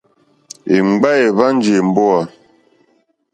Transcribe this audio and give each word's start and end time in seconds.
Èmgbâ 0.75 1.09
èhwánjì 1.25 1.71
èmbówà. 1.79 2.19